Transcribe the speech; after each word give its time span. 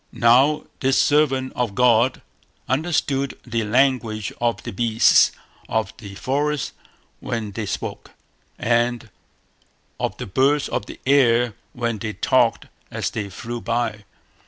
Now 0.11 0.63
this 0.79 0.99
servant 0.99 1.53
of 1.55 1.75
God 1.75 2.23
understood 2.67 3.37
the 3.45 3.63
language 3.63 4.33
of 4.41 4.63
the 4.63 4.71
beasts 4.71 5.31
of 5.69 5.95
the 5.97 6.15
forest 6.15 6.71
when 7.19 7.51
they 7.51 7.67
spoke, 7.67 8.09
and 8.57 9.11
of 9.99 10.17
the 10.17 10.25
birds 10.25 10.67
of 10.67 10.87
the 10.87 10.99
air 11.05 11.53
when 11.73 11.99
they 11.99 12.13
talked 12.13 12.65
as 12.89 13.11
they 13.11 13.29
flew 13.29 13.61
by. 13.61 14.05